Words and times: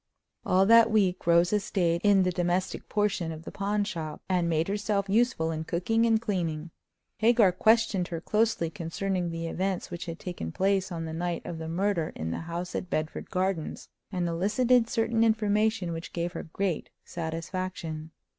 All 0.47 0.65
that 0.65 0.89
week 0.89 1.27
Rosa 1.27 1.59
stayed 1.59 2.01
in 2.03 2.23
the 2.23 2.31
domestic 2.31 2.89
portion 2.89 3.31
of 3.31 3.43
the 3.43 3.51
pawn 3.51 3.83
shop, 3.83 4.19
and 4.27 4.49
made 4.49 4.67
herself 4.67 5.07
useful 5.07 5.51
in 5.51 5.63
cooking 5.63 6.07
and 6.07 6.19
cleaning. 6.19 6.71
Hagar 7.19 7.51
questioned 7.51 8.07
her 8.07 8.19
closely 8.19 8.71
concerning 8.71 9.29
the 9.29 9.45
events 9.45 9.91
which 9.91 10.07
had 10.07 10.17
taken 10.17 10.51
place 10.51 10.91
on 10.91 11.05
the 11.05 11.13
night 11.13 11.45
of 11.45 11.59
the 11.59 11.69
murder 11.69 12.13
in 12.15 12.31
the 12.31 12.39
house 12.49 12.73
at 12.73 12.89
Bedford 12.89 13.29
Gardens, 13.29 13.89
and 14.11 14.27
elicited 14.27 14.89
certain 14.89 15.23
information 15.23 15.91
which 15.91 16.13
gave 16.13 16.31
her 16.31 16.41
great 16.41 16.89
satisfaction. 17.05 18.09